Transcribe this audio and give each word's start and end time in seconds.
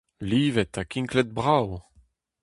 Livet 0.29 0.73
ha 0.77 0.83
kinklet 0.91 1.29
brav. 1.37 1.67